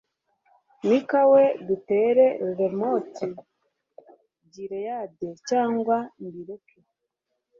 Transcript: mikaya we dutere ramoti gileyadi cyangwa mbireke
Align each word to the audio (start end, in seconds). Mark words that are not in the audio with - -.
mikaya 0.87 1.27
we 1.33 1.43
dutere 1.67 2.25
ramoti 2.57 3.27
gileyadi 4.53 5.29
cyangwa 5.49 5.97
mbireke 6.23 6.77